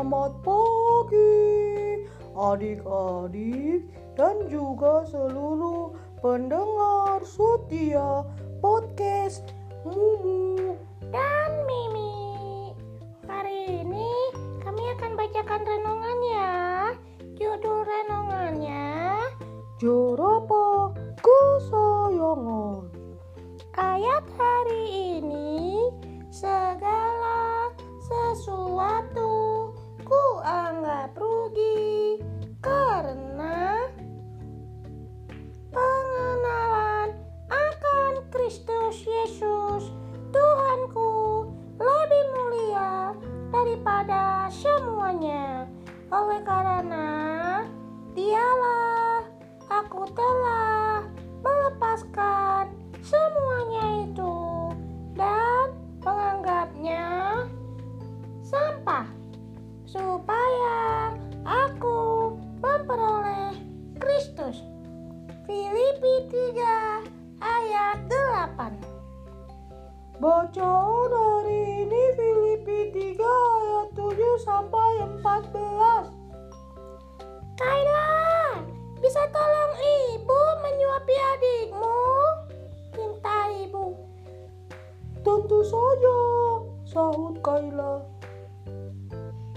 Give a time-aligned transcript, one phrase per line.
[0.00, 3.84] Selamat pagi adik-adik
[4.16, 5.92] dan juga seluruh
[6.24, 8.24] pendengar setia
[8.64, 9.52] podcast
[9.84, 10.72] Mumu
[11.12, 12.72] dan Mimi.
[13.28, 14.08] Hari ini
[14.64, 16.52] kami akan bacakan renungan ya.
[17.36, 19.20] Judul renungannya
[19.84, 22.88] Jerapah Kesayangan.
[23.76, 25.09] ayat hari ini
[46.30, 47.10] oleh karena
[48.14, 49.26] dialah
[49.66, 51.02] aku telah
[51.42, 52.70] melepaskan
[53.02, 54.38] semuanya itu
[55.18, 55.74] dan
[56.06, 57.02] menganggapnya
[58.46, 59.10] sampah
[59.90, 63.58] supaya aku memperoleh
[63.98, 64.62] Kristus.
[65.50, 68.78] Filipi 3 ayat 8
[70.22, 74.90] Bacaan hari ini Filipi 3 ayat 7 sampai
[75.26, 76.19] 14.
[85.50, 86.18] Tentu saja,
[86.86, 88.06] sahut Kayla.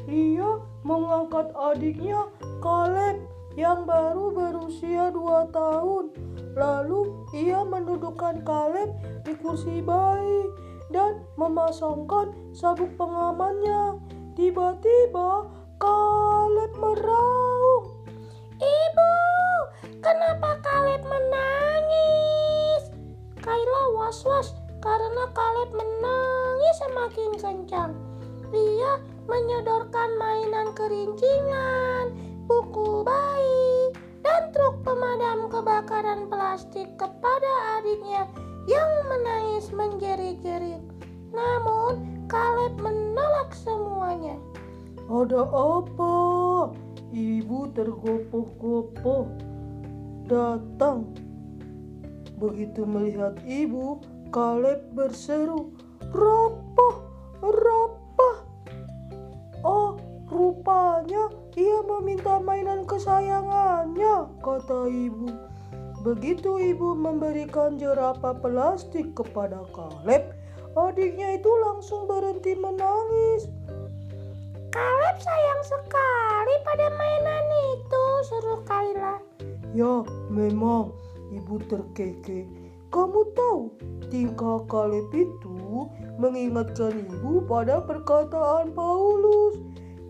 [0.09, 2.33] Ia mengangkat adiknya
[2.65, 3.21] Kaleb
[3.53, 6.09] yang baru berusia dua tahun.
[6.57, 8.89] Lalu ia mendudukkan Kaleb
[9.21, 10.49] di kursi bayi
[10.89, 14.01] dan memasangkan sabuk pengamannya.
[14.33, 15.45] Tiba-tiba
[15.77, 18.01] Kaleb meraung.
[18.57, 19.13] Ibu,
[20.01, 22.81] kenapa Kaleb menangis?
[23.45, 24.62] Kayla was-was
[25.31, 27.91] Kaleb menangis semakin kencang.
[28.51, 28.99] Dia
[29.31, 32.11] menyodorkan mainan kerincingan,
[32.45, 38.27] buku bayi, dan truk pemadam kebakaran plastik kepada adiknya
[38.67, 40.83] yang menangis menjerit-jerit.
[41.31, 44.35] Namun, Kaleb menolak semuanya.
[45.07, 46.15] Ada apa?
[47.13, 49.27] Ibu tergopoh-gopoh
[50.27, 51.11] datang.
[52.39, 54.01] Begitu melihat ibu,
[54.33, 55.77] Kaleb berseru,
[56.09, 56.95] "Rapah,
[57.37, 58.37] rapah!"
[59.61, 59.93] Oh,
[60.25, 65.29] rupanya ia meminta mainan kesayangannya, kata ibu.
[66.01, 70.33] Begitu ibu memberikan jerapah plastik kepada Kaleb,
[70.73, 73.45] adiknya itu langsung berhenti menangis.
[74.73, 79.21] Kaleb sayang sekali pada mainan itu, suruh Kayla.
[79.77, 80.01] Ya,
[80.33, 80.89] memang
[81.29, 82.62] ibu terkekeh.
[82.93, 83.73] Kamu tahu,
[84.13, 85.89] tingkah Kaleb itu
[86.21, 89.57] mengingatkan ibu pada perkataan Paulus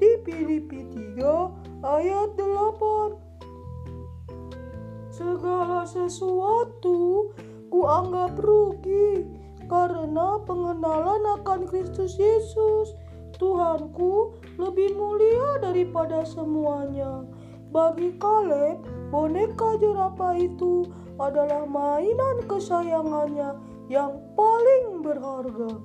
[0.04, 0.84] di Filipi
[1.16, 5.16] 3 ayat 8.
[5.16, 7.32] Segala sesuatu
[7.72, 9.32] kuanggap rugi
[9.72, 13.00] karena pengenalan akan Kristus Yesus.
[13.40, 17.24] Tuhanku lebih mulia daripada semuanya.
[17.72, 20.92] Bagi Kaleb, boneka jerapah itu
[21.22, 23.58] adalah mainan kesayangannya
[23.92, 25.78] yang paling berharga.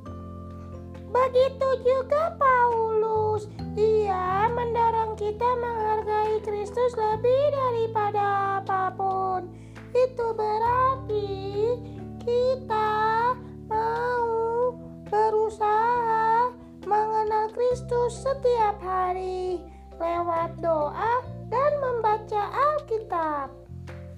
[1.09, 3.49] Begitu juga Paulus.
[3.79, 9.49] Ia mendorong kita menghargai Kristus lebih daripada apa pun.
[9.97, 11.29] Itu berarti
[12.21, 13.33] kita
[13.73, 14.77] mau
[15.09, 16.53] berusaha
[16.85, 19.65] mengenal Kristus setiap hari
[19.97, 23.68] lewat doa dan membaca Alkitab.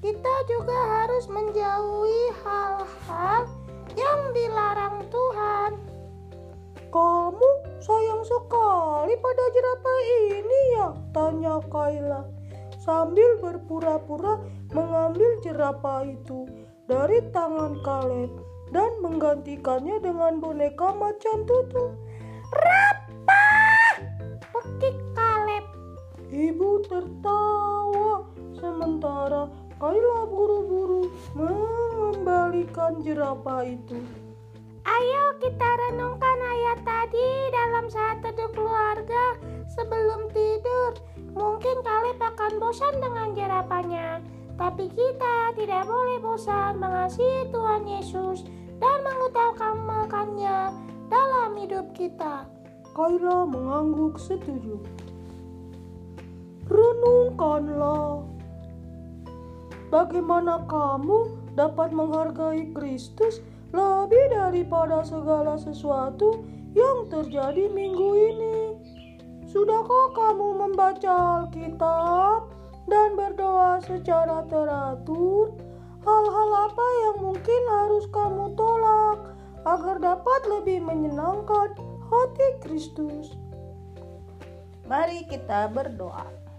[0.00, 3.44] Kita juga harus menjauhi hal-hal
[3.92, 5.76] yang dilarang Tuhan.
[6.88, 7.50] Kamu
[7.84, 10.00] sayang sekali pada jerapah
[10.32, 10.88] ini ya?
[11.12, 12.24] Tanya Kayla
[12.80, 14.40] sambil berpura-pura
[14.72, 16.48] mengambil jerapah itu
[16.88, 18.32] dari tangan Kaleb
[18.72, 21.92] dan menggantikannya dengan boneka macan tutu.
[22.48, 23.94] Rapah!
[24.48, 25.64] Pekik Kaleb.
[26.32, 28.24] Ibu tertawa
[28.56, 33.96] sementara Kayla buru-buru mengembalikan jerapah itu.
[34.84, 39.40] Ayo kita renungkan ayat tadi dalam saat teduh keluarga
[39.72, 41.00] sebelum tidur.
[41.32, 44.20] Mungkin Kaleb akan bosan dengan jerapahnya,
[44.60, 48.44] tapi kita tidak boleh bosan mengasihi Tuhan Yesus
[48.84, 50.76] dan mengutamakannya
[51.08, 52.44] dalam hidup kita.
[52.92, 54.76] Kayla mengangguk setuju.
[56.68, 58.39] Renungkanlah.
[59.90, 63.42] Bagaimana kamu dapat menghargai Kristus
[63.74, 66.46] lebih daripada segala sesuatu
[66.78, 68.58] yang terjadi minggu ini?
[69.50, 72.54] Sudahkah kamu membaca Alkitab
[72.86, 75.58] dan berdoa secara teratur?
[76.06, 79.34] Hal-hal apa yang mungkin harus kamu tolak
[79.66, 81.74] agar dapat lebih menyenangkan
[82.06, 83.34] hati Kristus?
[84.86, 86.49] Mari kita berdoa.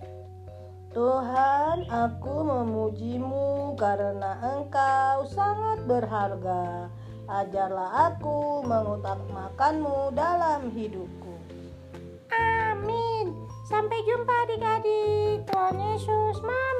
[0.92, 6.92] Tuhan, aku memujimu karena Engkau sangat berharga.
[7.32, 11.32] Ajarlah aku mengutamakanmu dalam hidupku.
[12.36, 13.32] Amin.
[13.72, 15.48] Sampai jumpa adik-adik.
[15.48, 16.72] Tuhan Yesus, Mama.